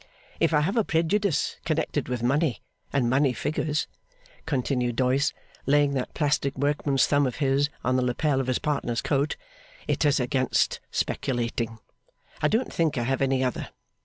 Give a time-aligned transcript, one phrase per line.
[0.39, 3.85] If I have a prejudice connected with money and money figures,'
[4.47, 5.31] continued Doyce,
[5.67, 9.35] laying that plastic workman's thumb of his on the lapel of his partner's coat,
[9.87, 11.77] 'it is against speculating.
[12.41, 13.69] I don't think I have any other.